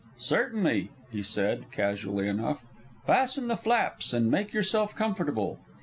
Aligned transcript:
"Certainly," 0.17 0.89
he 1.11 1.21
said, 1.21 1.65
casually 1.71 2.27
enough. 2.27 2.65
"Fasten 3.05 3.47
the 3.49 3.55
flaps 3.55 4.13
and 4.13 4.31
make 4.31 4.51
yourself 4.51 4.95
comfortable." 4.95 5.59